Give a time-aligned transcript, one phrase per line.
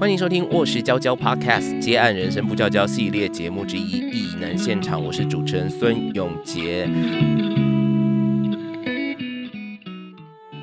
[0.00, 6.88] 欢迎收听《卧室娇娇 Podcast》接案人生不娇娇系列节目之一《异能现场》，我是主持人孙永杰。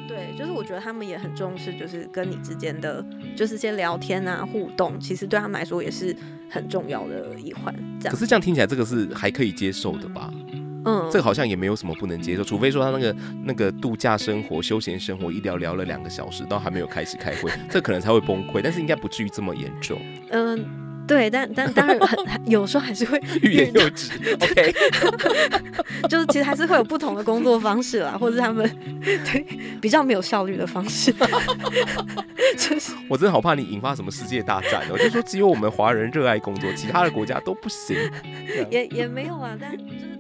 [0.08, 3.06] 对，就是我觉得他们也很重视，就是跟你之间的
[3.36, 6.16] 就是些聊天啊、互动，其实对他们来说也是
[6.50, 7.72] 很重要的一环。
[8.00, 10.34] 这样，可是这样听起来，这个是还可以接受的吧？
[10.86, 18.62] 嗯，这个好像也没有什么不能接受，除非说他那个那个度假生活、休闲生活一聊聊了两个小时，都还没有开始开会， 这可能才会崩溃。
[18.64, 20.00] 但是应该不至于这么严重。
[20.30, 20.66] 嗯，
[21.06, 22.18] 对，但但当然很
[22.50, 24.12] 有时候还是会欲言又止。
[24.40, 24.74] OK，
[26.08, 28.70] 就是其实还是会有不同的工作方式啦，或者他们
[29.04, 29.46] 对
[29.82, 31.14] 比较没有效率的方式。
[32.58, 34.98] 就是我真的好怕你引发什么世界大战哦！
[34.98, 37.98] 就说只有我们华人热爱工作，其他的国家都不行。
[38.72, 40.18] 也也没有啊，但就是。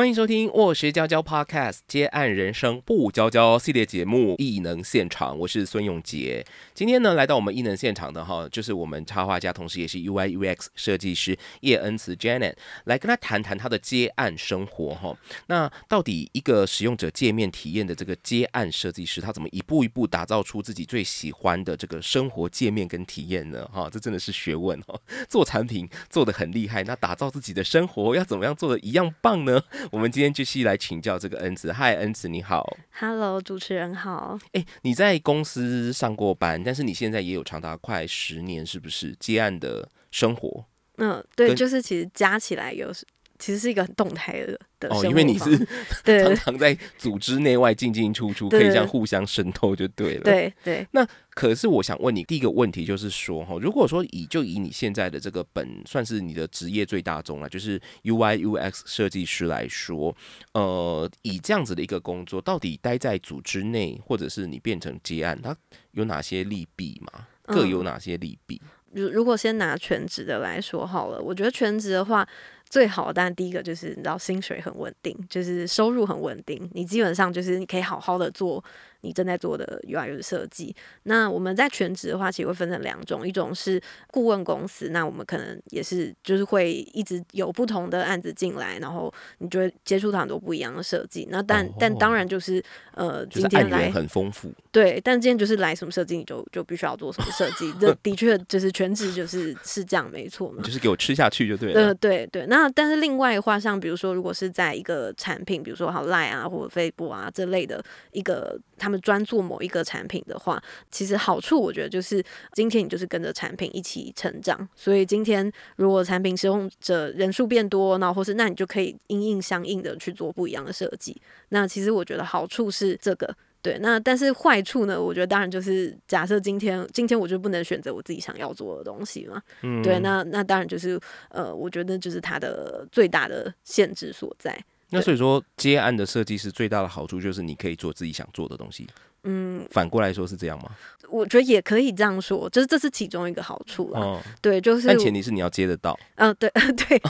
[0.00, 6.42] 欢迎收听《卧室娇娇 Podcast》接案人生不娇娇系列节目《异能现场》，我是孙永杰。
[6.72, 15.14] 今天呢，来到我们异能现场的哈，就是我们插画家，同时也是 UI UX 设计师叶恩慈 Janet，来跟他谈谈他的接案生活哈。
[15.48, 23.68] 那到底一个使用者界面体验的这个接案设计师，他怎么一步一步打造出自己最喜欢的这个生活界面跟体验呢？
[23.70, 24.98] 哈，这真的是学问哈。
[25.28, 29.62] 做产品做的很厉害，那打造自己的生活要怎么样做的一样棒呢？
[29.92, 31.72] 我们今天继续来请教这个恩子。
[31.72, 32.76] 嗨，恩子你好。
[32.92, 34.38] Hello，主持人好。
[34.52, 40.64] 哎，你在公司上过班，但是你现在也有长达快十年，是不是接案的生活？
[40.98, 42.92] 嗯，对，就是其实加起来有，
[43.40, 44.56] 其实是一个很动态的。
[44.88, 45.58] 哦，因为你是
[46.24, 50.22] 常常在组织内外进进出出，可以这样互相渗透就对了。
[50.22, 50.86] 对对。
[50.92, 60.16] 那可是我想问你，第一个问题就是说，哈，如果说以就以你现在的这个本算是你的职业最大宗了，就是 UI UX 设计师来说，
[60.52, 65.54] 呃，以这样子的一个工作，到底待在组织内，或者是你变成接案，它
[65.90, 67.26] 有哪些利弊吗？
[67.44, 68.62] 各有哪些利弊？
[68.92, 72.26] 如如果先拿全职的来说好了，我觉得全职的话。
[72.70, 78.64] 最好，但第一个就是你知道薪水很稳定，就是收入很稳定，你基本上就是你可以好好的做。
[79.02, 91.26] 你正在做的 UI 的设计，那我们在全职的话，其实会分成两种，一种是顾问公司，那我们可能也是就是会一直有不同的案子进来，然后你就会接触到很多不一样的设计。
[91.30, 97.72] 那但但当然就是呃，今天来很丰富，对，但今天就是来什么设计，你就就必须要做什么设计。
[97.80, 101.86] 这 的确就是全职就是是这样，没错嘛，就是给我吃下去就对了。
[101.86, 102.44] 呃，对对。
[102.48, 107.82] 那那但是另外的话，像比如说，如果是在一个产品，比如说好赖啊或者飞博啊这类的
[108.12, 108.60] 一个。
[108.80, 110.58] 他们专做某一个产品的话，
[110.90, 114.66] 其实好处我觉得就是今天你就是跟着产品一起成长。
[114.74, 121.14] 所以今天如果产品使用者人数变多，那或是那你就可以因应相应的去做不一样的设计。
[121.50, 123.78] 那其实我觉得好处是这个，对。
[123.80, 125.00] 那但是坏处呢？
[125.00, 129.42] 我觉得当然就是假设今天今天我就不能选择我自己想要做的东西嘛。
[129.62, 129.82] 嗯。
[129.82, 134.58] 对，那那当然就是呃，我觉得就是它的最大的限制所在。
[134.92, 138.88] 那所以说，接案的设计师最大的好处就是你可以做自己想做的东西。
[139.24, 140.70] 嗯，反过来说是这样吗？
[141.08, 144.22] 我觉得也可以这样说，就是这是其中一个好处啊。
[144.40, 145.98] 对，就是但前提是你要接得到。
[146.14, 147.02] 嗯，对 对。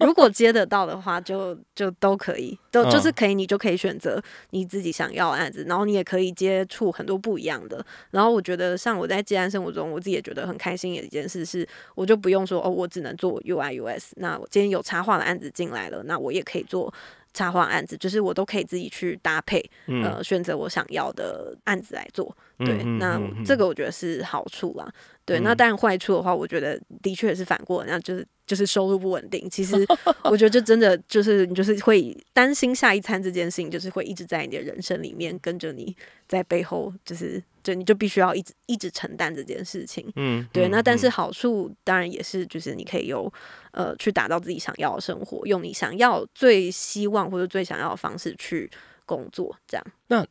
[0.00, 4.20] 如果接得到的话，就就都可以，都就是可以，你就可以选择
[4.50, 7.84] 你自己想要的案子，然后你也可以接触很多不一样的。
[8.10, 14.12] 然后我觉得，像我在接案生活中，我自己也觉得很开心的一件事是，我就不用说哦，我只能做 UI US。
[14.16, 16.92] 那我今天有插画的案子进来了，那我也可以做。
[17.34, 19.62] 插画案子就是我都可以自己去搭配，
[20.02, 22.36] 呃，选择我想要的案子来做。
[22.58, 24.90] 对，那这个我觉得是好处啦。
[25.24, 29.48] 对，那当然坏处的话，我觉得的确是反过，那就是就是收入不稳定。
[29.48, 29.86] 其实
[30.24, 35.94] 我觉得这真的就是你就是会担心下一餐这件事情，就是会一直在你的人生里面跟着你
[36.26, 40.10] 在背后，就是就你就必须要一直一直承担这件事情。
[40.16, 40.68] 嗯，对。
[40.68, 43.30] 那但是好处当然也是，就是你可以有
[43.72, 48.70] 呃去打造自己想要的生活，用你想要最希望或者最想要的方式去
[49.04, 49.86] 工作，这样。
[50.06, 50.26] 那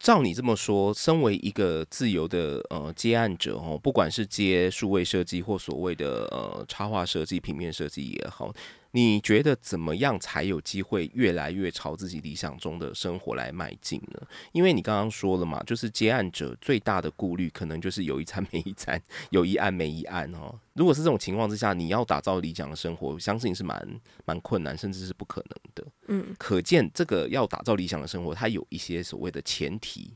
[0.00, 8.52] 照你这么说，身为一个自由的呃接案者哦，不管是接数位设计或所谓的呃插画设计、平面设计也好。
[8.96, 14.22] 你觉得怎么样才有机会越来越朝自己理想中的生活来迈进呢？
[14.52, 20.56] 因为你刚刚说了嘛，就是接案者最大的顾虑，可能就是有一餐没一餐，有一案没一案哦。
[20.74, 25.92] 如果是这种情况之下，你要打造理想的生活，相信是蛮蛮困难，甚至是不可能的。
[26.06, 30.14] 嗯，可见这个要打造理想的生活，它有一些所谓的前提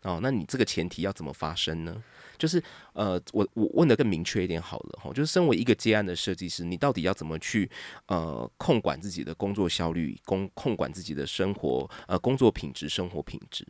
[0.00, 0.18] 哦。
[0.22, 2.02] 那你这个前提要怎么发生呢？
[2.38, 7.70] 就是呃，我我问的更明确一点好了哈，就是身为一个接案的设计师，你到底要怎么去
[8.06, 13.66] 呃控管自己的工作效率，工控管自己的生活呃工作品质、生活品质？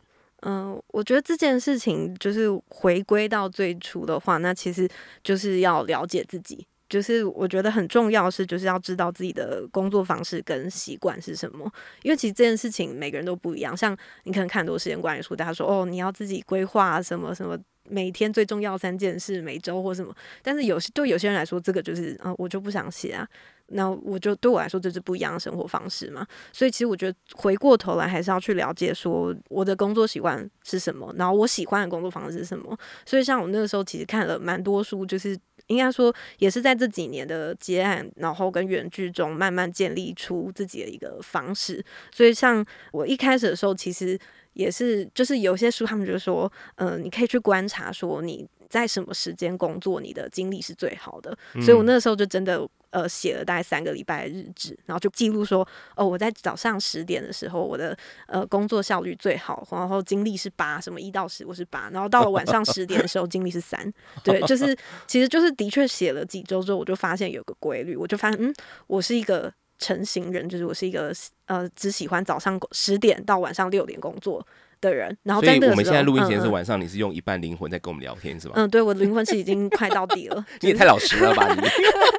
[0.47, 4.89] 嗯，我觉得这件事情就是回归到最初的话，那其实
[5.23, 6.67] 就是要了解自己。
[6.87, 11.69] 就是我觉得很重要是，就是要知道自己的工作方式跟习惯是什么。
[12.03, 13.75] 因为其实这件事情每个人都不一样。
[13.75, 17.59] 像你可能看很多时间管理书，大家说哦，你要自己规划什么什么，
[17.89, 20.15] 每天最重要三件事，每周或什么。
[20.43, 23.27] 但是有些对有些人来说，这个就是啊，我就不想写啊。
[23.69, 26.27] 那我就对我来说，这是不一样的生活方式嘛。
[26.53, 32.77] 所以其实我觉得回过头来，还是要去了解说我的工作习惯是什么，然后我喜欢的工作方式是什么。
[33.07, 35.39] 所以像我那个时候，其实看了蛮多书，就是。
[35.69, 41.83] 应该说，也是在这几年的接案，然后跟原剧中慢慢建立出自己的一个方式。
[42.13, 44.19] 所以，像我一开始的时候，其实
[44.55, 48.49] 也是，就是有些书他们就说，嗯，你可以去观察，说你。
[48.71, 51.37] 在什么时间工作，你的精力是最好的。
[51.63, 55.65] 所以我那时候就真的呃写了大概三个礼拜的日志，然后就记录说，
[55.95, 57.97] 哦，我在早上十点的时候，我的
[58.27, 63.93] 呃工作效率最好，然后精力是八，什么一到十我是八，然后到了晚上十点的时候精力是三。
[64.25, 68.53] 对，就是其实就是的确写了几周之后，我就发现有个规律，我就发现嗯，
[68.89, 69.53] 我是一个
[69.85, 71.13] 成型人，就是我是一个
[71.45, 74.47] 呃只喜欢早上十点到晚上六点工作。
[74.85, 78.55] 的人，然后所以我们现在录音前是晚上，你是用一半灵魂在跟我们聊天是吗？
[78.57, 80.45] 嗯，对，我的灵魂是已经快到底了。
[80.61, 81.63] 你也太老实了吧你！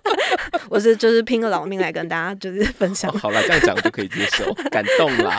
[0.69, 3.12] 我是就是拼了老命来跟大家就是 分享。
[3.17, 5.38] 好了，这样讲就可以接受，感动啦。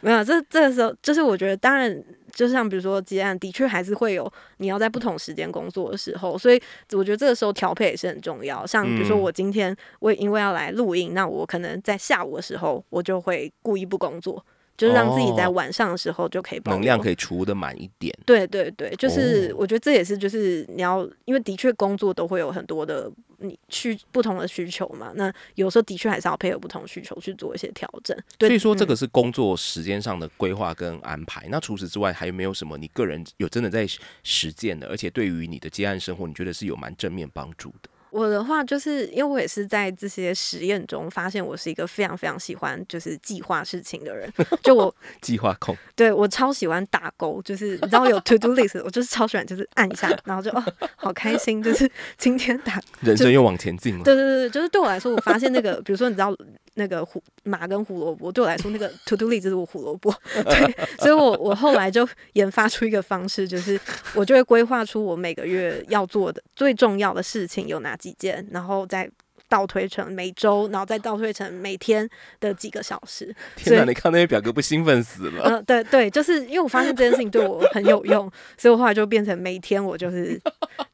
[0.00, 6.60] 没有，这这个时候就是我觉得，当然，就像比如说接案，的确还是会有你要在不同时间工作的时候，所以
[6.92, 8.66] 我觉得这个时候调配也是很重要。
[8.66, 14.44] 像比如说我今天我因为要来录音，那我可能在下午的时候，我就会故意不工作。
[14.78, 18.16] 就是让自己在晚上的时候就可以能量可以储的满一点。
[18.24, 25.10] 对对对，就是我觉得这也是就是你要，因为的确工作都会有很多的你去不同的需求嘛。
[25.16, 28.16] 那有时候的确还是要配合不同需求去做一些调整。
[28.38, 31.44] 所以说这个是工作时间上的规划跟安排。
[31.50, 33.84] 那除此之外还有没有什么你个人有真的在
[34.22, 37.90] 实践的，而且对于你的接案生活，你觉得是有蛮正面帮助的？
[38.18, 44.28] 我的话就是，因为我也是在这些实验中发现，我是一个非常非常喜欢就是计划事情的人。
[44.62, 44.92] 就我
[45.22, 50.64] 计划控，对我超喜欢打勾，就是你知道有 to do list，我就是超喜欢，就是按一下，然后就哦，
[50.96, 54.02] 好开心，就是今天打， 人生又往前进了。
[54.02, 56.34] 对对对，就是对我来说，我发现那个，比如说你知道。
[56.74, 63.76] 那个胡马跟胡萝卜对我来说，那个 to do list 就是我胡萝卜， 对，所以我我后来就研发出一个方式，就是
[64.14, 69.10] 我就会规划出我每个月要做的最重要的事情有哪几件，然后再。
[69.48, 72.08] 倒推成每周，然后再倒推成每天
[72.38, 73.34] 的几个小时。
[73.56, 73.84] 天哪！
[73.84, 75.42] 你看那些表格不兴奋死了？
[75.44, 80.38] 嗯，对对，就是因为我发现这件事情对我很有用， 所以我后来就变成每天我就是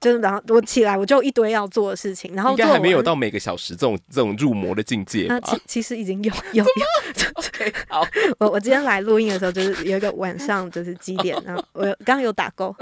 [0.01, 5.27] 就是，然后我起来我就一堆要做的事情，然后应该还没有到每个小时这种这种入魔的境界。
[5.29, 6.65] 那其其实已经有有有。
[7.89, 8.07] 好，
[8.39, 12.75] 我我今天来录音的时候，就是有一个晚上就是几点，然后我刚刚有打勾。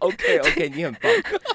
[0.00, 1.02] OK OK，你很棒。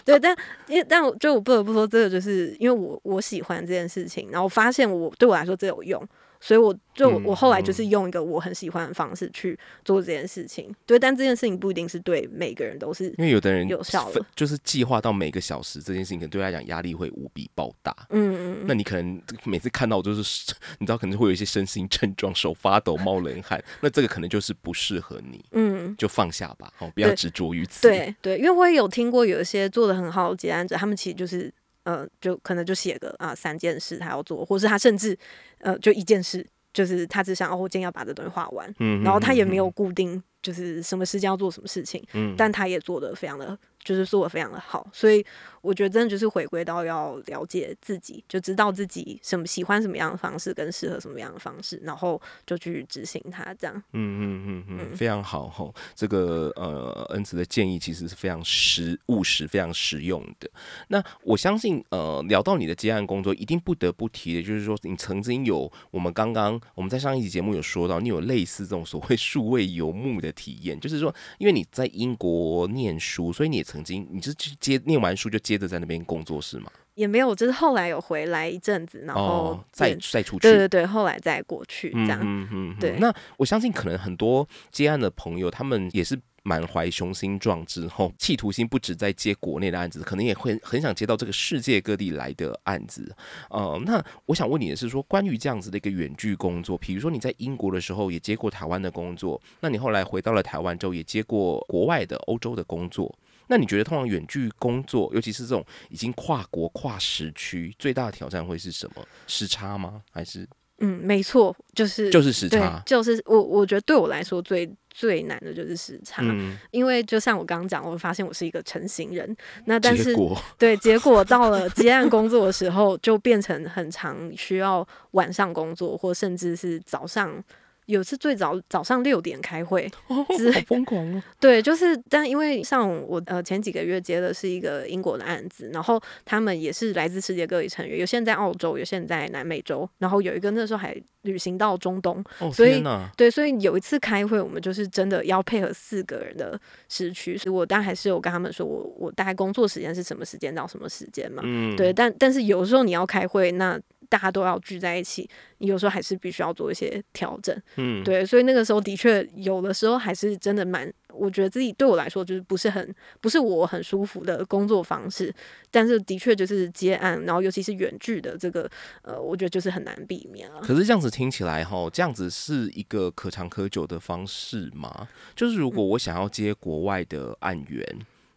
[0.03, 0.35] 对，但
[0.67, 3.64] 因为但我就我不得不说，这个就是因为我我喜欢。
[3.65, 6.07] 这件事情，然后发现我对我来说这有用。
[6.41, 17.95] 所以我就我后来就是用一个我很喜欢的方式去做这件事情，对，但这件事情不一定是对每个人都是，因为有的人有效的，就是计划到每个小时这件事情，可能对他来讲压力会无比爆大。
[18.09, 25.43] 嗯嗯，那你可能每次看到就是， 你知道可能会有一些身心症状，手发抖、冒冷汗，那这个可能就是不适合你。
[25.53, 27.81] 嗯，就放下吧，哦，不要执着于此。
[27.81, 31.51] 对对，因为我也有听过有一些做的很好的结案者，他们其实就是。
[31.85, 35.17] 呃，就可能就写个啊三件事他要做，或是他甚至
[35.59, 43.57] 呃就一件事，就是他只想哦，我今天要把这东西画完，嗯，然后他也没有固定就是什么时间要做什么事情，嗯，但他也做的非常的。
[43.85, 45.23] 就是做的非常的好，所以
[45.65, 53.75] 我觉得真的就是回归到要了解自己，就知道自己什么喜欢什么样的方式，跟适合什么样的方式，然后就去执行它，这样。
[53.93, 55.73] 嗯嗯嗯嗯，非常好吼。
[55.93, 60.49] 这个呃，恩慈的建议其实是非常实务实、非常实用的。
[60.87, 73.75] 那我相信呃，聊到你的接案工作，一定不得不提的就是说，你曾经有我们刚刚我们在上一集节目有说到，你有类似这种所谓数位游牧的体验，就是说，因为你在英国念书，所以你也曾。
[73.75, 76.71] 曾经，你是去接念完书就接着在那边工作是吗？
[76.95, 80.41] 也没有，就是后来有回来一阵子，然后再再出去。
[80.41, 82.19] 对对对，后来再过去这样。
[82.23, 82.97] 嗯嗯，对。
[82.99, 86.19] 那我相信，可能很多接案的朋友，他们也是。
[86.47, 93.15] 满怀雄心壮志，后企图心不止在接国内的案子，可能也会很想接到这个世界各地来的案子。
[93.49, 103.11] 呃，那我想问你的是，说关于这样子的一个远距工作，比如说你在英国的时候也接过台湾的工作，那你后来回到了台湾之后也接过国外的欧洲的工作，
[103.47, 109.05] 那你觉得通常远距工作，尤其是这种已经跨国跨时区，最大的挑战会是什么？
[109.27, 110.01] 时差吗？
[110.11, 110.47] 还是？
[110.79, 114.69] 嗯，没错，就是就是时差，就是我我觉得对我来说最。
[114.97, 119.35] 最难的就是时差，嗯，因为就像我刚刚讲，我发现我是一个成型人，
[119.65, 120.15] 那但是
[120.57, 127.43] 对结果到了接案工作的时候，就变成很长需要晚上工作，或甚至是早上。
[127.85, 129.89] 有次最早早上六点开会，
[130.37, 142.83] 之好疯狂哦， 对，就是，但因为像我呃前几个月接的是一个英国的案子，然后他们也是来自世界各地成员，有些人在澳洲，有些人在南美洲，然后有一个那时候还旅行到中东，哦所以
[143.15, 157.55] 对，所以有一次开会，我们就是真的要配合四个人的时区，所以我当然还是有跟他们说我我大概工作时间是什么时间到什么时间嘛，嗯，对，但但是有时候你要开会，那大家都要聚在一起，你有时候还是必须要做一些调整。
[157.77, 165.33] 嗯，对，所以那个时候的确有的时候还是真的蛮，我觉得自己对我来说就是不是很不是我很舒服的工作方式，
[165.71, 168.69] 但是的确就是接案，然后尤其是远距的这个，
[169.01, 170.61] 呃，我觉得就是很难避免了。
[170.61, 175.07] 可是这样子听起来哈，这样子是一个可长可久的方式吗？
[175.35, 177.85] 就是如果我想要接国外的案源，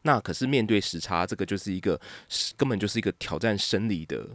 [0.03, 4.27] 那可是面对时差，这个就是一个是根本就是一个挑战生理的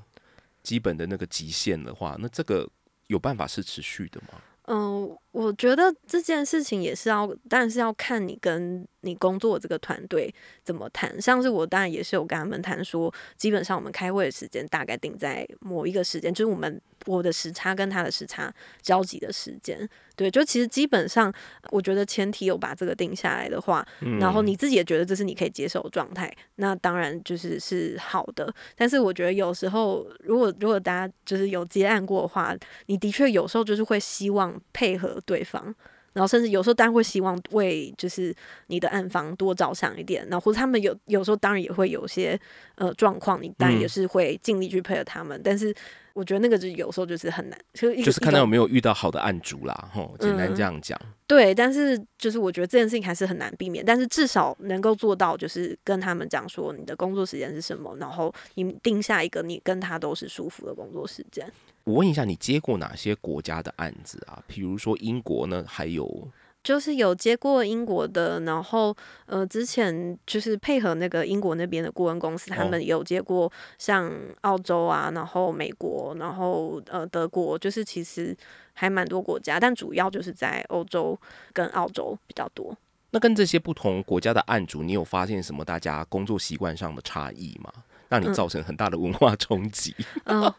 [0.63, 2.67] 基本的那个极限的话，那这个
[3.07, 4.41] 有办法是持续的吗？
[4.67, 10.33] 嗯，我觉得这件事情也是要，但是要看你跟你工作这个团队
[10.63, 11.21] 怎么谈。
[11.21, 19.87] 像是我当然也是有跟他们谈说，基本上我们开会的时间大概定在某一个时间，就是我们我的时差跟他的时差交集的时间。
[20.15, 21.33] 对，就其实基本上，
[21.71, 23.85] 我觉得前提有把这个定下来的话，
[24.19, 28.53] 然后你自己也觉得这是你可以接受的状态，那当然就是是好的。
[28.75, 32.55] 但是我觉得有时候，如果如果大家就是有接案过的话，
[32.85, 35.73] 你的确有时候就是会希望配合对方。
[36.13, 38.33] 然后甚至有时候当然会希望为就是
[38.67, 42.39] 你的暗房多着想一点，然后或者他们有有时候当然也会有些
[42.75, 45.73] 呃状况，你当然也是会尽力去配合他们，但是
[46.13, 50.99] 我觉得那个就有时候就是很难，就是就是看到有没有遇到好的案主啦，吼，简单这样讲。
[51.25, 61.51] 对，但是就是我觉得这件事情还是很难避免，但是至少能够做到，就是跟他们讲说你的工作时间是什么，然后你定下一个你跟他都是舒服的工作时间。
[61.83, 64.41] 我问一下，你接过哪些国家的案子啊？
[64.47, 66.27] 比如说英国呢，还有
[66.63, 74.09] 就是有接过英国的，然后呃，之前就是配合那个英国那边的顾问公司，他哦们有接过像
[74.41, 78.35] 澳洲啊，然后美国，然后呃德国，就是其实
[78.73, 81.19] 还蛮多国家，但主要就是在欧洲
[81.51, 82.75] 跟澳洲比较多。
[83.11, 87.69] 那跟这些不同国家的案主，你有发现什么大家工作习惯上的差异吗？
[88.07, 89.93] 让你造成很大的文化冲击？
[90.23, 90.53] 嗯、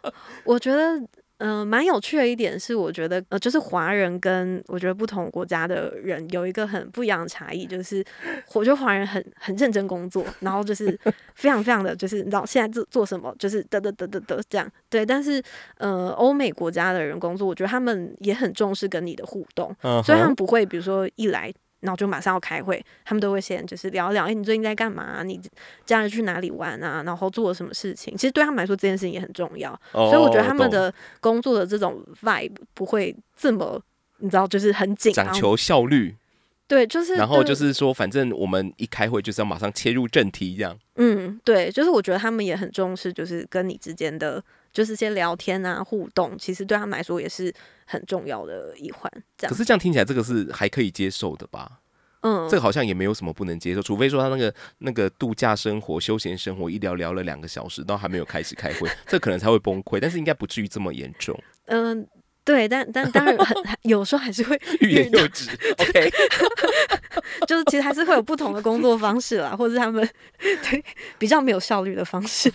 [0.44, 1.02] 我觉得。
[1.38, 8.04] 嗯，蛮、有趣的一点是，我觉得呃，就是华人跟我觉得不同国家的人有一个很不一样的差异，就是
[8.52, 10.98] 我觉得华人很很认真工作，然后就是
[11.34, 15.04] 非常非常的就是你知道现在做做什么，就是得得得得得这样对。
[15.04, 15.42] 但是
[15.78, 21.52] 呃，欧美国家的人工作，我觉得他们也很重视跟你的互动，嗯所以他们不会比如说一来。
[21.84, 25.40] 然后就马上要开会，他们都会先就是聊聊，哎、你最近在干嘛、你
[25.84, 27.02] 家人去哪里玩啊？
[27.04, 28.16] 然后做了什么事情？
[28.16, 29.78] 其实对他们来说，这件事情也很重要。
[29.92, 33.80] 所以我觉得他们的工作的这种 vibe 不会这么，
[34.18, 36.16] 你知道，就是很紧，讲求效率，
[36.66, 40.76] 对，就是然后就是说，反正我们一开会就是要马上切入正题，这样。
[40.96, 44.42] 嗯，对，就是我觉得他们也很重视，就是跟你之间的
[44.74, 47.54] 就是些聊天啊互动，其实对他们来说也是
[47.86, 49.10] 很重要的一环。
[49.38, 51.78] 这样，可是这样听起来，这个是还可以接受的吧？
[52.22, 60.00] 嗯，这个好像也没有什么不能接受，除非说他那个那个度假生活、休闲生活一聊聊了两个小时，都还没有开始开会，这可能才会崩溃。
[60.00, 62.06] 但是应该不至于这么严重，嗯、
[62.42, 65.50] 对，但但当然很 有时候还是会欲言又止。
[65.78, 66.10] OK，
[67.46, 70.08] 就是其实还是会有不同的工作方式啦，或者是他们
[70.40, 70.82] 对
[71.18, 72.50] 比较没有效率的方式。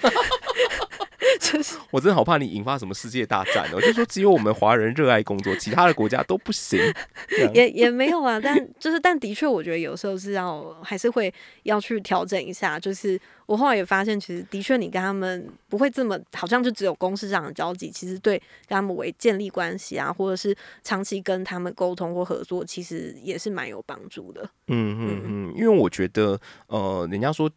[1.40, 3.80] 就是我真的好怕你引发什么世界大战哦！
[3.82, 6.80] 就说只有我们华人热爱工作，其他的国家都不行。
[7.54, 12.78] 也也没有啊，但就是但的确，我觉得有时候是要还是会要去调整一下。
[12.78, 24.44] 就是我后来也发现，其实的确你跟他们不会这么好像就只有公事上的交集，其实对跟他们为建立关系啊，或者是长期跟他们沟通或合作，其实也是蛮有帮助的。
[24.68, 27.50] 嗯嗯嗯，因为我觉得，呃，人家说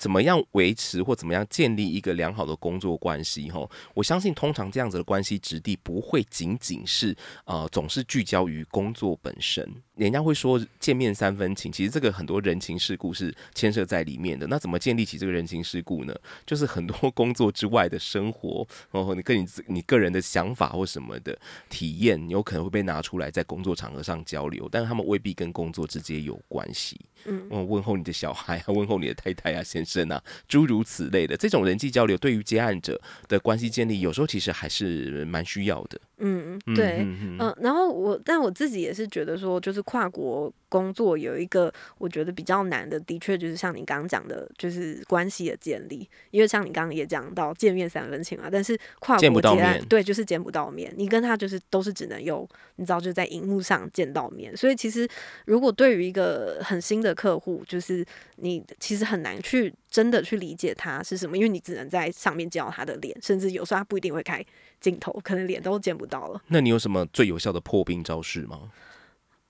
[0.00, 7.14] 怎么样维持或怎么样建立一个良好的工作关系，哈，我相信通常这样子的关系质地不会仅仅是
[7.44, 9.70] 呃总是聚焦于工作本身。
[9.96, 14.46] 人家会说见面三分情，其实这个很多人情世故是牵涉在里面的。
[14.46, 16.14] 那怎么建立起这个人情世故呢？
[16.46, 21.38] 就是很多工作之外的生活，然 后你跟你自你个人的想法或什么的
[21.68, 26.98] 体验，有可能会被拿出来在工作场合上交流，但是他们未必跟工作直接有关系。
[27.26, 36.00] 嗯嗯，问候你的小孩啊，问候你的太太啊、先生啊，诸如此类的这种人际交流，对于接案者的关系建立，有时候其实还是蛮需要的。
[36.20, 36.98] 嗯，对，
[37.38, 55.08] 嗯，然后我，但我自己也是觉得说，就是跨国工作有一个我觉得比较难的，的确就是像你刚刚讲的，就是关系的建立，因为像你刚刚也讲到见面三分情嘛，但是跨国结案，对，就是见不到面，你跟他就是都是只能有，你知道就在荧幕上见到面，所以其实
[55.46, 58.04] 如果对于一个很新的客户，就是
[58.36, 64.44] 你其实很难去真的去理解他是什么，因为你只能在上面见到他的脸，甚至有时候他不一定会开。
[64.80, 66.42] 镜头可能脸都见不到了。
[66.48, 68.70] 那你有什么最有效的破冰招式吗？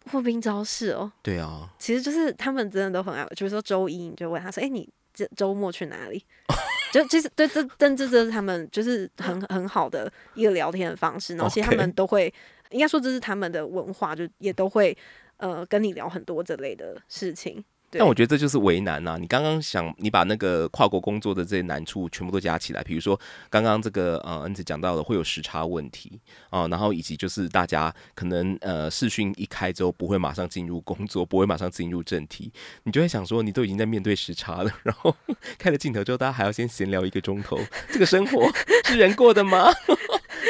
[0.06, 6.24] 破冰招式哦，对啊，其实就是他们真的都很爱，就是说周一你就问他说：“哎，你这周末去哪里？”
[6.90, 11.36] 就其实对这，但这这是他们就是很很好的一个聊天的方式。
[11.36, 12.32] 然后其实他们都会，
[12.70, 14.96] 应该说这是他们的文化，就也都会
[15.36, 17.62] 呃跟你聊很多这类的事情。
[17.92, 19.16] 但我觉得这就是为难啊！
[19.18, 23.18] 你刚刚想，你把那个跨国工作的这些难处全部都加起来，比如说
[23.50, 26.20] 刚刚这个呃恩子讲到的会有时差问题
[26.50, 32.52] 啊，然后以及就是大家可能呃视讯一开之后不会马上进入工作，不会马上进入正题，
[32.84, 35.14] 你就会想说，你都已经在面对时差了，然后
[35.58, 37.58] 开了镜头之后，大家还要先闲聊一个钟头，
[37.90, 38.48] 这个生活
[38.86, 39.72] 是人过的吗？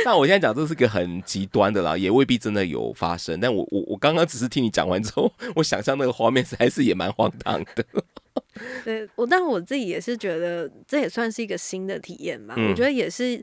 [0.05, 3.39] 但我现在讲这是个很极端的啦，也未必真的有发生。
[3.41, 7.85] 但我我我刚刚只是听你讲完之后， 我想象那个画面还是也蛮荒唐的。
[8.85, 12.55] 对我，但我自己也是觉得这也算是一个新的体验吧。
[12.57, 13.41] 我觉得也是。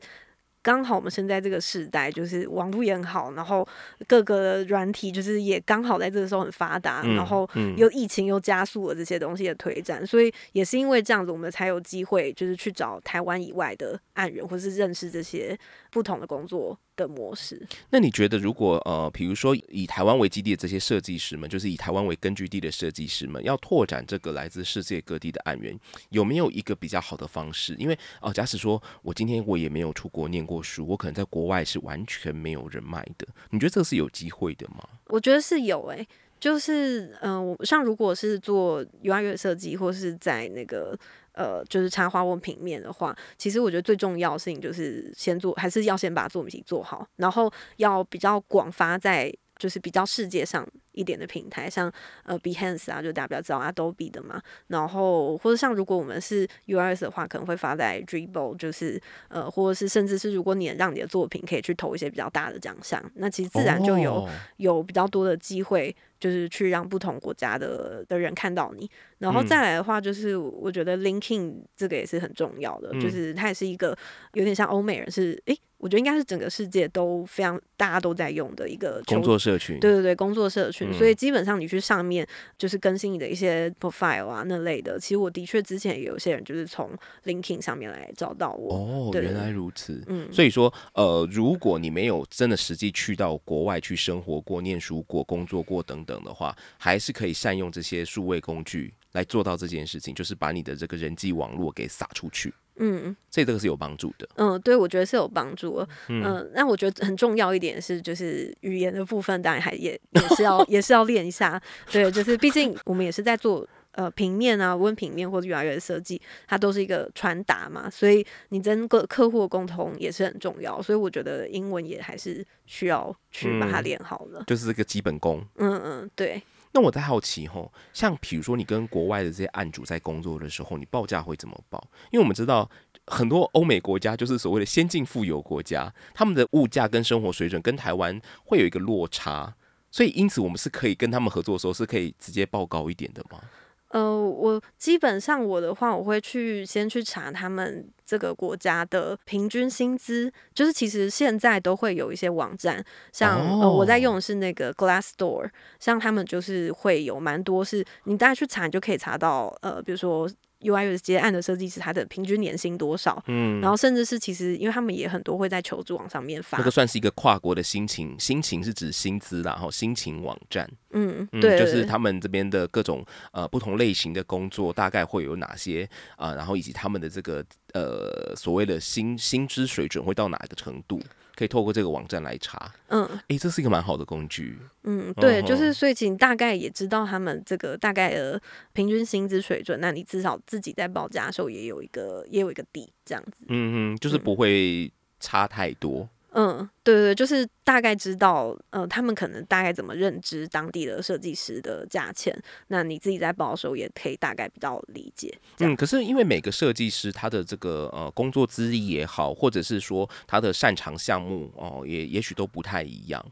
[0.68, 3.66] 刚好我们生在这个时代，就是网络也很好，然后
[4.06, 7.48] 各个软体就是也刚好在这个时候很发达，然后
[7.78, 15.58] 又疫情又加速了这些东西的推展，所以也是因为这样子，我们才有机会就是去找台湾以外的案源，或是认识这些
[15.90, 16.78] 不同的工作。
[16.98, 25.78] 的模式，那你觉得如果呃，比如说以台湾为基地的这些设计师们，就是以台湾为根据地的设计师们，要拓展这个来自世界各地的案源，
[26.10, 27.76] 有没有一个比较好的方式？
[27.78, 34.86] 因为哦，假使说我今天我也没有出国念过书，我可能在国外是完全没有人脉的，你觉得这是有机会的吗？
[35.06, 36.04] 我觉得是有诶，
[36.40, 40.98] 就是嗯，像如果是做 UI 设计，或是在那个。
[41.38, 51.92] 呃，就是插画或平面的话，其实我觉得最重要的事情就是先做，还是要先把作品集做好，然后要比较广发在就是比较世界上一点的平台，像
[52.24, 65.94] 呃 Behance 啊，就大家比较知道 Adobe 的嘛，然后或者像如果我们是 US 的话，可能会发在 Dribble，就是呃，或者是甚至是如果你让你的作品可以去投一些比较大的奖项，那其实自然就有有比较多的机会。
[66.18, 73.96] 就是去让不同国家的的人看到你，然后再来的话，就是我觉得 linking 这个也是很重要的，就是它也是一个
[74.34, 75.58] 有点像欧美人是诶。
[75.78, 80.92] 我觉得应该是整个世界都非常大家都在用的一个工作社群，对对对，工作社群。
[80.92, 82.26] 所以基本上你去上面
[82.58, 84.98] 就是更新你的一些 profile 啊那类的。
[84.98, 86.90] 其实我的确之前也有些人就是从
[87.24, 88.74] LinkedIn 上面来找到我。
[88.74, 90.02] 哦，原来如此。
[90.08, 102.52] 嗯，所以说呃，如果你没有真的实际去到国外去生活过、念书过、工作过等等的话，还是可以善用这些数位工具来做到这件事情，就是把你的这个人际网络给撒出去。
[102.78, 104.28] 嗯，所以这个是有帮助的。
[104.36, 105.88] 嗯，对，我觉得是有帮助的。
[106.08, 111.60] 嗯，那我觉得很重要一点是，就是语言的部分，当然还也也是要 也是要练一下。
[111.90, 120.80] 对，就是毕竟我们也是在做呃平面啊、温平面或者越来越设计，它都是一个传达嘛，所以你跟个客户的沟通也是很重要。
[120.80, 125.44] 所以我觉得英文也还是需要去把它练好了，就是这个基本功。
[125.56, 126.42] 嗯嗯，对。
[126.72, 131.82] 那我在好奇吼，像比如说你跟国外的这些案主在工作的时候，你报价会怎么报？
[132.10, 132.70] 因为我们知道
[133.06, 139.54] 很多欧美国家就是所谓的先进富有国家，他们的物价跟生活水准跟台湾会有一个落差，
[139.90, 143.40] 所以因此我们是可以跟他们合作的时候是可以直接报高一点的吗？
[143.88, 155.48] 呃，我基本上我的话，我会去先去查他们这个国家的平均薪资，就是其实现在都会有一些网站，像呃我在用的是那个 Glassdoor，
[155.80, 160.28] 像他们就是会有蛮多，是你大家去查，你就可以查到，呃，比如说。
[160.60, 163.22] UI 的接案的设计师，他的平均年薪多少？
[163.26, 176.34] 嗯，然后甚至是其实，因为他们也很多会在求助网上面发，那个算是一个跨国的心情，心情是指薪资然后心情网站，嗯，对，就是他们这边的各种呃不同类型的工作，大概会有哪些啊？
[176.34, 177.44] 然后以及他们的这个
[177.74, 181.00] 呃所谓的薪薪资水准会到哪个程度？
[181.38, 202.36] 可以透过这个网站来查，嗯，哎，这是一个蛮好的工具，嗯，对，就是所以请大概也知道他们这个大概的平均薪资水准，那你至少自己在报价的时候也有一个也有一个底，这样子，嗯嗯，就是不会差太多，嗯，对对对，就是大概知道，呃，他们可能大概怎么认知当地的设计师的价钱，
[202.68, 205.36] 那你自己在报的时候也可以大概比较理解。
[205.58, 213.24] 嗯，可是因为每个设计师他的这个呃工作资历也好，或者是说他的擅长项目哦，也也许都不太一样。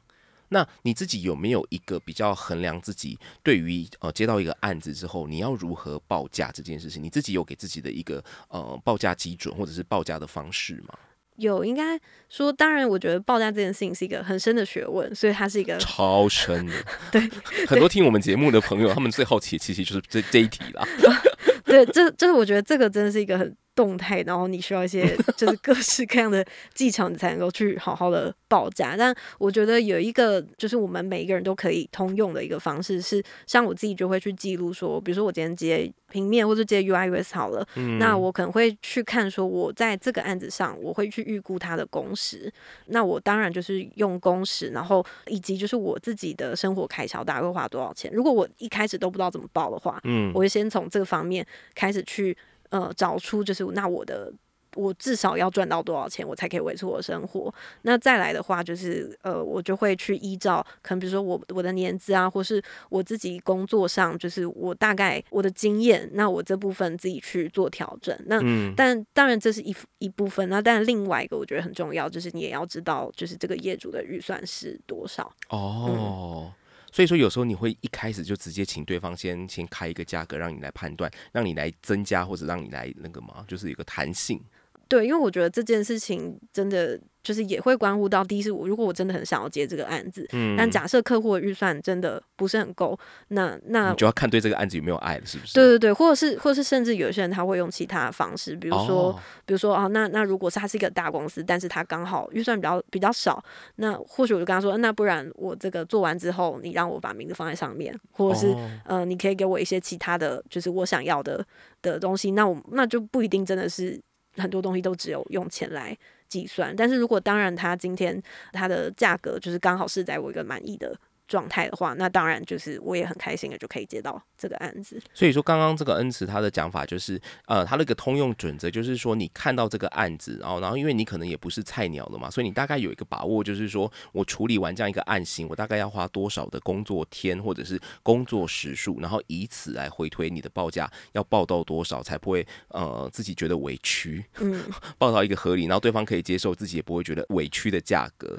[0.48, 7.02] 那你自己有没有一个比较衡量自己对于呃接到一个案子之后，你要如何报价这件事情？
[7.02, 10.94] 你自己有给自己的一个呃报价基准或者是报价的方式吗？
[11.37, 16.72] 有，应该说，当然，我觉得报价这件事情是一个很深的学问，所以它是一个超深的。
[17.12, 17.20] 对，
[17.66, 20.87] 很多听我们节目的朋友，他们最好奇其实就是这这一题啦。
[21.64, 23.57] 对，这这是我觉得这个真的是一个很。
[23.76, 28.96] 动态，然后你需要一些 就是各式各样的技巧，你才能够去好好的报价。
[28.96, 37.66] 但我觉得有一个就是我们每一个人都可以通用的一个方式是，像我自己就会去记录说，比如说我今天接平面或者接 UIUS 好了，
[37.98, 42.50] 那我可能会去看说，我在这个案子上我会去预估它的工时。
[42.86, 48.10] 那我当然就是用工时，然后以及就是我自己的生活开销大概会花多少钱。
[48.14, 52.34] 如果我一开始都不知道怎么报的话，嗯，我会先从这个方面开始去。
[52.70, 54.33] 呃，找出就是那我的
[54.74, 57.55] 我至少要赚到多少钱，我才可以维持我的生活。
[57.83, 68.14] 那再来的话，就是呃，我就会去依照可能比如说我我的年资啊，或是我自己工作上，就是我大概我的经验，那我这部分自己去做调整。
[68.26, 68.38] 那
[68.76, 70.46] 但当然这是一一部分。
[70.50, 76.52] 那但另外一个我觉得很重要，就是你也要知道，就是这个业主的预算是多少哦。
[76.96, 84.40] 所以说，有时候你会一开始就直接请对方先先开一个价格，让你来判断，让你来增加或者让你来那个嘛，就是有个弹性。
[84.88, 86.99] 对，因为我觉得这件事情真的。
[87.27, 92.96] 就是也会关乎到，第一是我如果我真的很想要接这个案子，嗯，但假设客户的预算真的不是很够，
[93.31, 95.55] 那那就要看对这个案子有没有爱了，是不是？
[95.55, 99.12] 对对对，或者是或者是甚至有些人他会用其他的方式，比如说
[99.44, 103.44] 比如说啊，那那如果是他是一个大公司，但是他刚好预算比较比较少，
[103.75, 111.44] 那或许我就跟他说，那不然我这个做完之后，你让我把名字放在上面，或者是呃，你可以给我一些其他的就是我想要的
[111.83, 114.01] 的东西，那我那就不一定真的是
[114.37, 115.96] 很多东西都只有用钱来。
[116.29, 118.20] 计算，但是如果当然，它今天
[118.53, 120.92] 它的价格就是刚好是在我一个满意的。
[121.26, 125.00] 状态的话，那当然就是我也很开心的就可以接到这个案子。
[125.12, 144.62] 所以说，刚刚这个恩慈他的讲法就是，呃，他那个通用准则就是说，你看到这个案子，然后，然后因为你可能也不是菜鸟了嘛，所以你大概有一个把握，就是说我处理完这样一个案型，我大概要花多少的工作天或者是工作时数，然后以此来回推你的报价要报到多少，才不会呃自己觉得委屈，嗯，
[144.98, 148.38] 报到一个合理，然后对方可以接受，自己也不会觉得委屈的价格。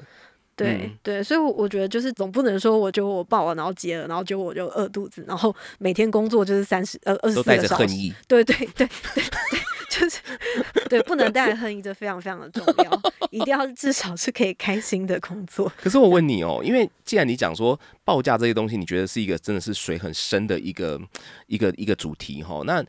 [0.58, 8.12] 对对，所以，我我觉得就是总不能说，我就我报了，然后接了，然后结果我就饿肚子，然后每天工作就是三十呃二十四个小时。
[8.26, 10.18] 对对对对对，就是
[10.88, 15.72] 对，不能带着恨意，这非常非常的重要，一定要至少是可以开心的工作。
[15.80, 21.00] 可是我问你哦，因为既然你讲说报价这些东西，你觉得是一个真的是水很深的一个
[21.46, 22.84] 一个一个主题哈，那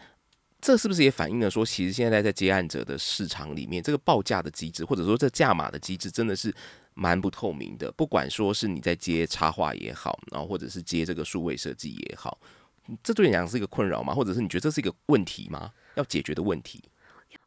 [0.60, 6.52] 这是不是也反映了说，其实现在在接案者的市场里面，这个报价的机制，或者说这价码的机制，真的是？
[7.00, 12.38] 蛮不透明的，不管说是你在接插画也好，然后或者是接这个数位设计也好，
[13.02, 14.14] 这对你讲是一个困扰吗？
[14.14, 15.72] 或者是你觉得这是一个问题吗？
[15.96, 16.84] 要解决的问题？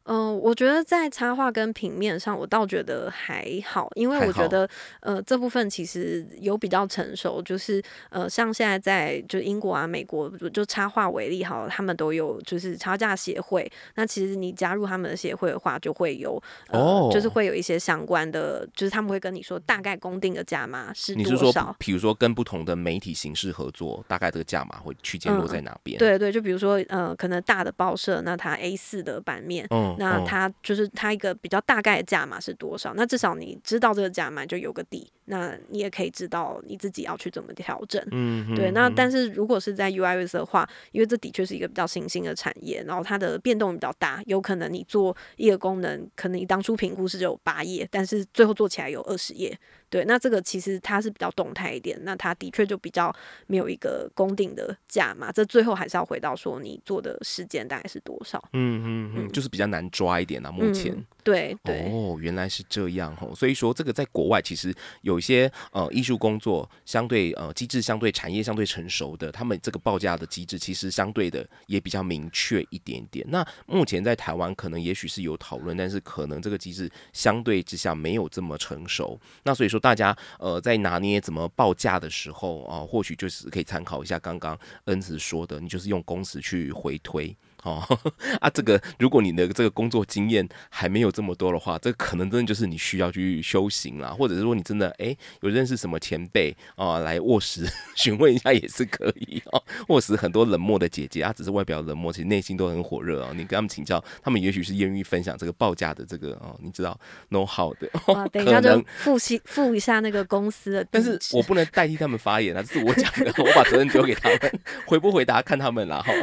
[0.05, 13.71] 嗯，我觉得在插画跟平面上，我倒觉得还好，因为我觉得呃这部分其实有比较成熟，就是呃像现在在就英国啊、美国，就插画为例好，他们都有就是差价协会。
[13.95, 21.73] 那其实你加入他们的协会的话，就会有哦，就是会有一些相关的，就是他们会跟你说大概公定的价码是多少。
[21.79, 25.97] 比如说跟不同的媒体形式合作，大概这个价码会区间落在哪边？
[25.97, 29.92] 对对，就比如说呃，可能大的报社，那它 A 四的版面，嗯。
[29.97, 32.93] 那它就是它一个比较大概的价码是多少？
[32.95, 38.01] 那至少你知道这个价码就有个底，那你也可以知道你自己要去怎么调整。
[38.11, 38.71] 嗯，对。
[38.71, 49.57] 那但是如果是在 UIS 的话，因为这的确是一个比较新兴的产业，然后它的变动比较大，有可能你做一个功能，可能你当初评估是只有八页，但是最后做起来有二十页。
[49.93, 53.13] 对，那这个其实它是比较动态一点，那它的确就比较
[53.45, 55.31] 没有一个公定的价嘛。
[55.31, 58.43] 这最后还是要回到说你做的时间大概是多少。
[58.53, 60.97] 嗯嗯嗯，就是比较难抓一点啊，目前。
[61.23, 63.33] 对对哦，原来是这样哦。
[63.35, 73.25] 所以说这个在国外其实有一些呃艺术工作相对呃机制相对产业相对成熟的，他们这个报价的机制其实相对的也比较明确一点点。
[73.29, 79.19] 那目前在台湾可能也许是有讨论，但是可能这个机制相对之下没有这么成熟。
[79.43, 87.35] 那所以说大家呃在拿捏怎么报价的时候啊，或许就是可以参考一下刚刚恩慈说的，你就是用公式去回推。
[87.63, 87.81] 哦
[88.39, 99.63] 啊，这个如果你的这个工作经验还没有这么多的话，这可能真的就是你需要去修行啦，或者是说你真的哎有认识什么前辈啊，来卧室 询问一下也是可以哦。
[99.87, 103.29] 卧室很多冷漠的姐姐啊，只是外表冷漠，其实内心都很火热哦。
[103.31, 106.97] 你跟他们请教，他们也许是愿意分享这个报价的这个哦，你知道
[107.31, 107.89] how 的。
[108.31, 116.13] 等一下就复习复一下那个公司的，但是我不能代替他们发言啊，这是我讲的，我把责任丢给他们，回不回答看他们啦哈。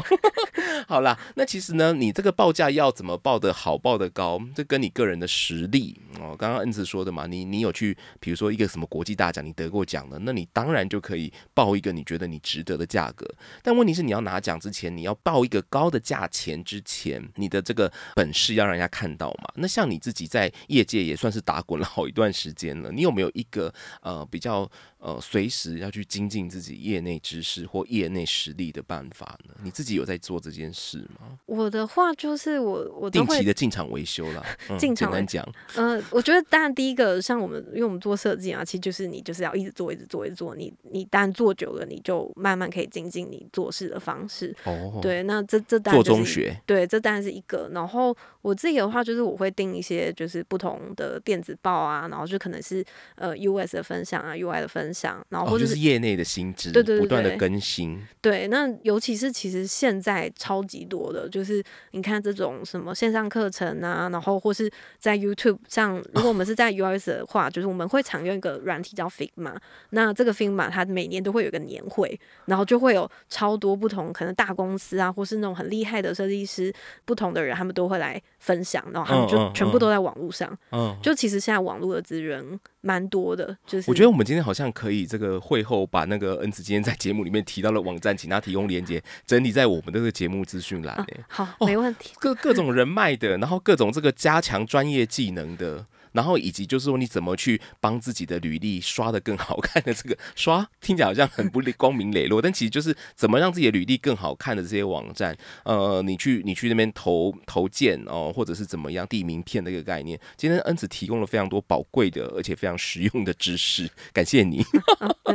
[0.87, 6.36] 好啦，那其实呢，你这个报价要怎么报的好，报的高，这跟你个人的实力哦。
[6.38, 13.26] 刚刚恩慈说的嘛，你你有去，比如说一个什么国际大奖，你得过奖的，那你当然就可以报一个你觉得你值得的价格。
[13.62, 19.50] 但问题是，你要拿奖之前，你要报一个高的价钱之前，你的这个本事要让人家看到嘛。
[19.54, 24.70] 那像你自己在业界也算是打滚了好一段时间了，你有没有一个呃比较？
[25.00, 29.54] 呃，随时要去精进自己业内知识或业内实力的办法呢？
[29.62, 31.38] 你自己有在做这件事吗？
[31.46, 34.44] 我的话就是我我定期的进场维修了。
[34.78, 35.42] 进场单讲，
[35.76, 40.54] 嗯，我觉得当然第一个像我们，因为我们做设计啊，其实就是你就是要一直做，一直做，一直做。
[40.54, 44.54] 你你当然做久了，你就慢慢可以精进你做事的方式。
[44.64, 47.70] 哦，对，那这这当然做中学，对，这当然是一个。
[47.72, 52.84] 然后我自己的话，就是我会定一些就是不同的电子报啊，然后就可能是
[53.14, 54.89] 呃 US 的分享啊，UI 的分。
[54.92, 58.00] 享，然后或者是业内的新知，对对对，不断的更新。
[58.20, 69.55] 对，那尤其是其实现在超级多的，就是你看这种什么线上课程啊，然后或是在 YouTube 上，如果我们是在 US 的话，就是我们会常用一个软体叫 Figma。
[69.90, 76.72] 那这个 Figma 它每年都会有一个年会，然后就会有超多不同可能大公司啊，或是那种很厉害的设计师，
[77.05, 80.57] 不同的人他们都会来分享，然后他们就全部都在网络上。
[80.72, 82.44] 嗯，就其实现在网络的资源
[82.81, 84.70] 蛮多的，就是我觉得我们今天好像。
[84.80, 91.06] 可以，这个会后把那个恩慈今天在节目里面提到的网站，请他提供链接，整理在我们这个节目资讯栏。
[91.28, 92.12] 好，没问题。
[92.18, 95.84] 各各种人脉的，然后各种这个加强专业技能的。
[96.12, 105.36] 然后以及就是说，你怎么去帮自己的履历刷的更好看的这个刷，听起来好像很不光明磊落，但其实就是怎么让自己的履历更好看的这些网站。
[105.64, 110.18] 呃，你去你去那边投投件哦，或者是怎么样递名片的一个概念。
[110.36, 114.64] 今天恩子提供了非常多宝贵的而且非常实用的知识，感谢你。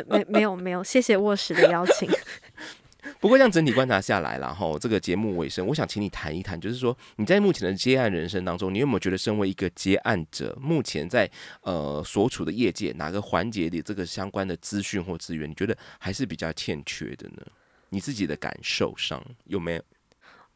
[0.09, 2.09] 没没有没有，谢谢卧室的邀请。
[3.19, 11.29] 不过，这样整体观察下来，然后这个节目尾声，我想请你谈一谈，就是说你在目前的接案人生当中，你有没有觉得身为一个接案者，目前在
[11.61, 17.43] 呃所处的业界哪个环节里，这个相关的资讯或资源，你觉得还是比较欠缺的呢？
[17.89, 19.81] 你自己的感受上有没有？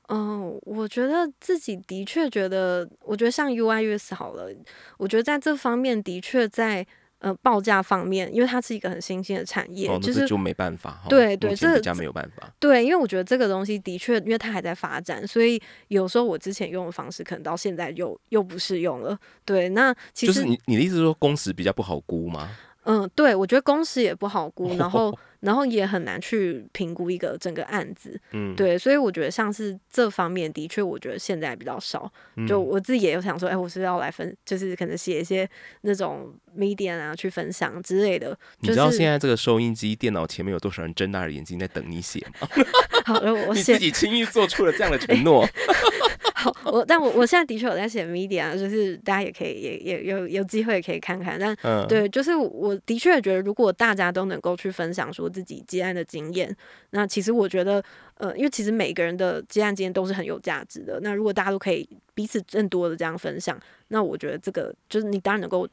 [0.10, 4.52] 嗯，我觉得自己的确觉得，我觉得像 UI/US 好了，
[4.98, 6.86] 我觉得在这方面的确在。
[7.19, 11.01] 呃，报价方面，因为它是一个很新兴的产业，就是就没办法。
[11.10, 12.49] 对对，这比较没有办法。
[12.60, 19.17] 对，因为我觉得这个东西的确，因为它还在发展，所以有时候我之前用的方式，可能到现在又又不适用了。
[19.43, 22.49] 对，那其实就是你你的意思是说工时比较不好估吗？
[22.84, 25.18] 嗯，对，我觉得工时也不好估，然后。
[25.39, 32.12] 然后也很难去评估一个整个案子，嗯，对，所以我觉得像是这方面的确，我觉得现在比较少。
[32.46, 35.50] 就我自己也有想说，哎，我是要来分，就是可能写一些
[35.84, 38.38] 那种 media 啊，去分享之类的。
[38.60, 42.50] 你知道现在这个收音机、电脑前面有多少人睁大着眼睛在等你写吗？
[43.08, 45.48] 好，我你自己轻易做出了这样的承诺。
[46.39, 51.38] 好，我但我我现在的确有在写 media，就是大家也可以也也有有机会可以看看。
[51.38, 51.54] 但
[51.88, 56.56] 对，就是我的确觉得，如果大家都能够去分享说自己接案的经验，
[56.91, 60.97] 那其实我觉得，呃，因为其实每个人的接案经验都是很有价值的。
[61.02, 65.67] 那如果大家都可以彼此更多的这样分享，那我觉得这个就是你当然能够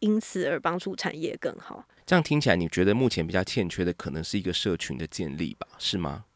[0.00, 1.82] 因此而帮助产业更好。
[2.04, 5.66] 这样听起来，你觉得目前比较欠缺的可能是一个社群的建立吧？
[5.78, 6.26] 是吗？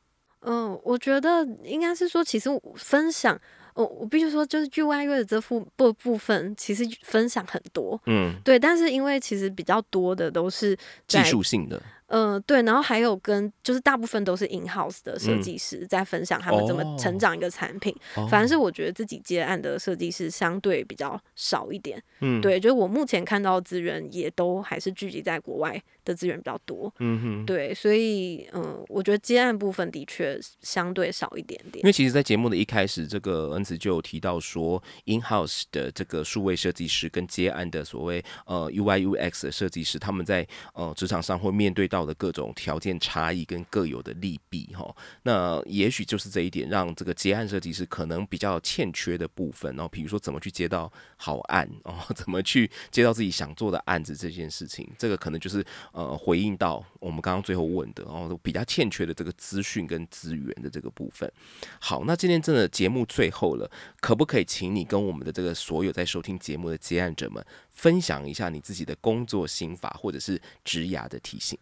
[0.47, 3.38] 嗯，我觉得应该是说，其实分享。
[3.75, 11.81] 我我必须说，就是 UI 的这副部部分，其实分享很多，嗯，对，但是因为其实比较多的都是技术性的。
[12.09, 17.93] 嗯，对，然后还有跟就是大部分都是 in house 的设计师在分享他们怎么成长一个产品。
[18.31, 22.01] 反正是我觉得自己接案的设计师相对比较少一点。
[22.21, 26.93] 嗯，对，就是我目前看到资源也都还是聚集在国外的资源比较多。
[26.99, 31.79] 嗯哼，对，所以嗯，我觉得接案部分的确相对少一点点。
[31.85, 41.85] 因为其实，在节目的一开始，这个恩慈就有提到说，in house 的这个数位设计师跟接案的所谓呃 UI UX 的设计师，他们在呃职场上会面对。
[41.95, 55.64] 到的各种条件差异跟各有的利弊哈，那也许就是这一点让这个接案设计师可能比较欠缺的部分哦，比如说怎么去接到好案哦， 怎么去接到自己想做的案子这件事情，这个可能就是
[55.95, 61.33] 呃回应到我们刚刚最后问的，然后比较欠缺的这个资讯跟资源的这个部分。
[61.81, 71.59] 好，那今天真的节目最后了，可不可以请你跟我们的这个所有在收听节目的接案者们分享一下你自己的工作心法或者是职涯的提醒？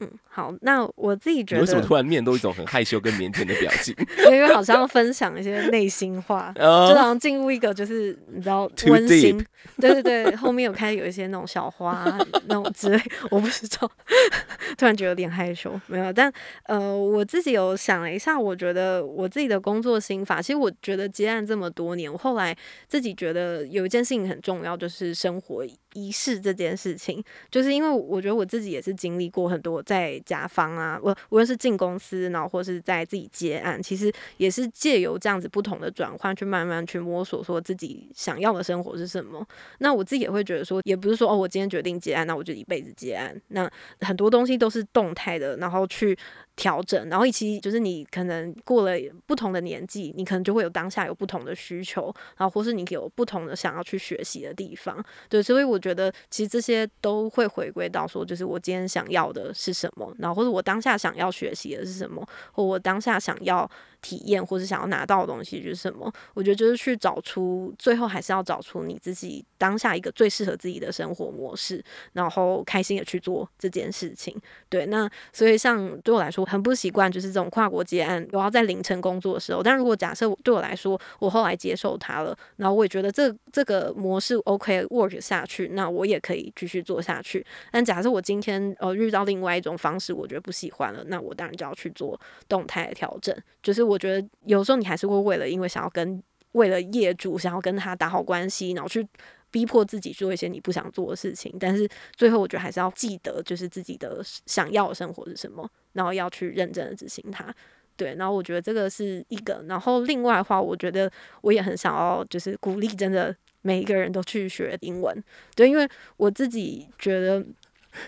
[0.00, 3.94] 嗯，好，那我自己觉得，为什么突然面都一种很害羞跟腼腆的表情？
[4.26, 9.36] 因为好像要分享一些内心话，就好像进入一个就是你知道温馨，
[9.78, 12.04] 对对对，后面有开始有一些那种小花
[12.46, 13.90] 那种之类，我不知道，
[14.78, 16.32] 突然觉得有点害羞，没有，但
[16.64, 22.56] 呃，我自己有想了一下，我觉得我自己的工作心法，其实我觉得接案这么多年，我后来
[22.88, 25.64] 自己觉得有一件事情很重要，就是生活。
[25.94, 39.44] 仪式这件事情，就是因为我觉得我自己也是经历过很多在甲方啊，我无论是进公司，然后或是在自己接案，其实也是借由这样子不同的转换，去慢慢去摸索，说自己想要的生活是什么。
[39.78, 43.34] 那我自己也会觉得说，也不是说哦，我今天决定接案，那我就一辈子接案。
[43.48, 43.68] 那
[44.02, 46.16] 很多东西都是动态的，然后去。
[46.60, 48.94] 调整，然后以及就是你可能过了
[49.26, 63.68] 不同的年纪，你可能就会有当下有不同的需求，然后或是你有不同的想要去学习的地方，对，所以我觉得其实这些都会回归到说，就是我今天想要的是什么，然后或者我当下想要学习的是什么，或我当下想要。
[64.00, 66.10] 体验或者想要拿到的东西就是什么？
[66.34, 71.84] 我觉得就是去找出，最后还是要找出你自己当下一个最适合自己的生活模式，
[72.14, 74.34] 然后开心的去做这件事情。
[74.68, 79.62] 对，那所以像对我来说很不习惯，就是这种跨国接案，我要在凌晨工作的时候。
[79.62, 87.44] 但如果假设对我来说，我后来接受它了，然后我也觉得这这个模式 OK work 下去，那我也可以继续做下去。
[87.70, 93.89] 但假设我今天呃遇到另外一种方式，我觉得不喜欢了，那我当然就要去做动态的调整，就是。
[93.90, 96.22] 我觉得有时候你还是会为了，因为想要跟
[96.52, 99.04] 为了业主想要跟他打好关系，然后去
[99.50, 101.52] 逼迫自己做一些你不想做的事情。
[101.58, 107.52] 但是最后，我觉得还是要记得，就是自己的想要的生活是什么，然后要去认真的执行它。
[107.96, 109.64] 对，然后我觉得这个是一个。
[109.68, 115.24] 然后另外的话，我觉得我也很想要，就是鼓励真的每一个人都去学英文。
[115.56, 117.44] 对，因为我自己觉得。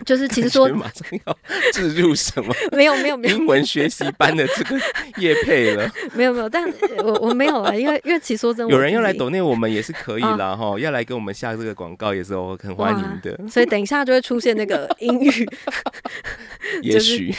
[0.05, 1.37] 就是其实说马上要
[1.71, 2.53] 置入什么？
[2.71, 4.79] 没有没有没有英文学习班的这个
[5.17, 5.89] 业配了。
[6.13, 6.63] 没有没有，但
[7.03, 13.39] 我我没有了，因为因为其实说真，有人要来抖内我们也是可以啦哈，要来给我们下这个广告也是我很欢迎的。
[13.47, 15.49] 所以等一下就会出现那个 英语，
[16.81, 17.33] 也许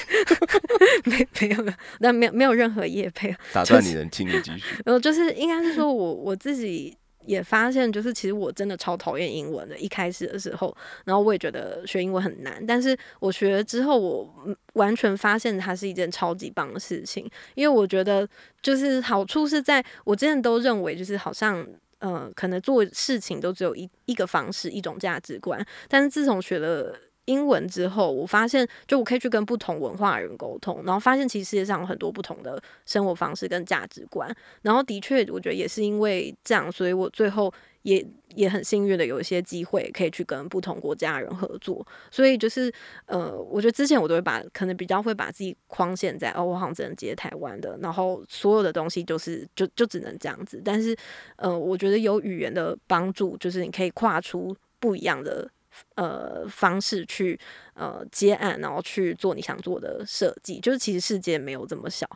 [1.04, 3.34] 没没有没有，但没有没有任何业配。
[3.52, 4.64] 打断你的，请你继续。
[4.84, 6.96] 然后就是应该是说我我自己。
[7.26, 9.78] 也发现，就是其实我真的超讨厌英文的。
[9.78, 12.64] 一开始的时候，然后我也觉得学英文很难。
[12.66, 17.28] 但是我学了之后，我完全发现它是一件超级棒的事情。
[17.54, 18.28] 因为我觉得，
[18.62, 21.66] 就是好处是在我之前都认为，就是好像，
[21.98, 25.64] 呃，可能做事情都只有一一个方式，一种价值观。
[25.88, 26.96] 但是自从学了。
[27.26, 34.34] 英文之后，我发现就我可以去跟不同文化的人沟通，然后发现其实世界上有很多不同的生活方式跟价值观。
[34.62, 41.86] 然后的确，我觉得也是因为这样，所以我最后也也很幸运的有一些机会可以去跟不同国家的人合作。
[42.10, 42.72] 所以就是
[43.06, 50.60] 呃，我觉得之前我都会把可能比较会把自己框限在哦，我好像只能接台湾的，然后所有的东西就是就就只能这样子。
[50.64, 50.94] 但是
[51.36, 55.48] 呃，我觉得有语言的帮助，就是你可以跨出不一样的。
[55.94, 57.38] 呃，方式去
[57.74, 62.08] 呃接案，然后去做你想做的设计，就是其实世界没有这么小。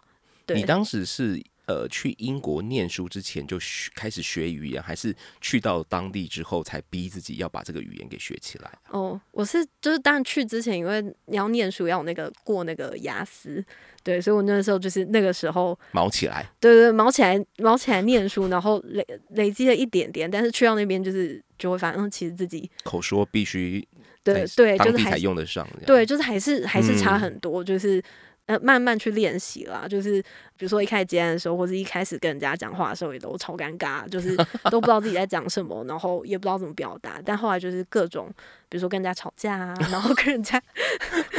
[0.47, 3.57] 对你当时是呃去英国念书之前就
[3.95, 8.73] 开始学语言，还是去到当地之后才逼自己要把这个语言给学起来？
[8.91, 13.65] 哦，我是就是当然去之前，因为你要念书要那个过那个雅思，
[14.03, 21.41] 对，所以我那个时候就是那个时候毛起来，对对，毛起来毛起来念书，然后累累积了一点点，但是去到那边就是。
[21.59, 23.85] 就会发现，其实自己口说必须
[24.23, 25.69] 对对，就是才用得上。
[25.85, 28.01] 对，就是还是还是差很多，就是
[28.49, 29.87] 呃，慢慢去练习啦。
[29.87, 30.23] 就是
[30.57, 34.35] 比如说一开始接案的时候，或者一开始跟人家讲话的时候，也都超尴尬，就是
[34.71, 37.21] 都不知道自己在讲什么，然后也不知道怎么表达。
[37.23, 38.27] 但后来就是各种，
[38.71, 40.61] 比如说跟人家吵架啊，然后跟人家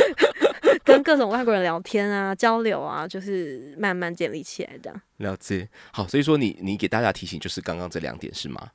[0.86, 4.94] 跟各种外国人聊天啊、交流啊，就是慢慢建立起来的。
[5.18, 8.70] 了解，好，所以说你你给大家提醒就是刚刚这两点是吗？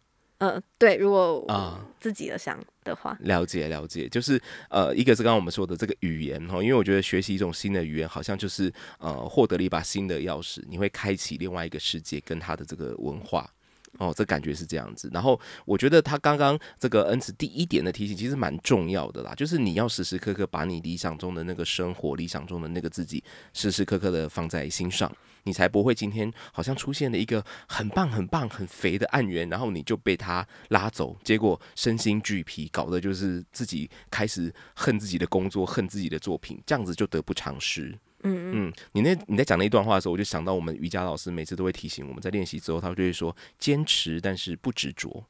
[0.48, 1.80] 呃，对，如果啊。
[2.04, 13.50] 自己的想的话，了解了解，就是呃，一个是刚刚我们说的这个语言哈，因为我觉得学习一种新的语言，好像就是呃，获得了一把新的钥匙，你会开启另外一个世界跟他的这个文化。
[13.98, 15.09] 哦，这感觉是这样子。
[15.12, 25.10] 然后我觉得他刚刚这个恩慈第一点的提醒其实蛮重要的啦，就是你要时时刻刻把你理想中的那个生活、理想中的那个自己，时时刻刻的放在心上，
[25.44, 37.96] 你才不会今天好像出现了一个很棒、很棒、很肥的案源，然后你就被他拉走，结果身心俱疲，搞得就是自己开始恨自己的工作、恨自己的作品，这样子就得不偿失。
[38.25, 45.25] 嗯嗯，你那你在讲那一段话的时候，我就想到我们瑜伽老师每次都会提醒我们在练习之后，他就会说坚持，但是不执着。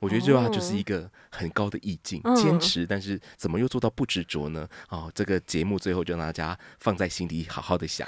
[0.00, 4.68] 我觉得这句话就是一个很高的意境，坚持，但是怎么又做到不执着呢？
[4.90, 8.06] 哦，这个节目最后就让大家放在心里好好的想。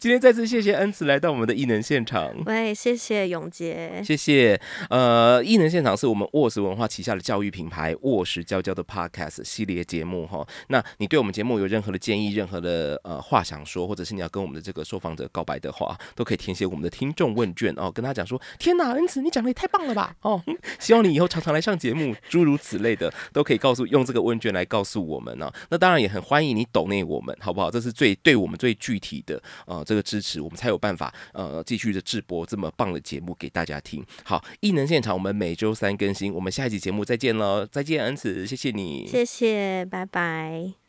[0.00, 4.60] 今天再次谢谢恩慈来到我们的艺能现场，喂，谢谢永杰，谢谢。
[4.88, 10.46] 呃，艺能现场是我们沃石文化旗下的教育品牌沃石娇娇的 Podcast 系列节目哈。
[10.68, 20.14] 那你对我们节目有任何的建议、任何的呃话想说，或者是你要跟我们的这个受访者告白的话，都可以填写我们的听众问卷哦，跟他讲说：天哪，恩慈，你讲的也太棒了吧！
[20.22, 20.40] 哦，
[20.78, 21.26] 希望你以后。
[21.32, 25.50] 常常来上节目， 诸如此类的都可以告诉用这个问卷来告诉我们呢。
[25.70, 27.70] 那当然也很欢迎你抖内我们，好不好？
[27.70, 34.04] 这是最对我们最具体的呃这个支持，我们才有办法呃继续的直播这么棒的节目给大家听。
[34.24, 37.66] 好，异能现场我们每周三更新，我们下一集节目再见喽！
[37.66, 40.81] 再见，恩慈，谢谢你，谢谢，拜拜。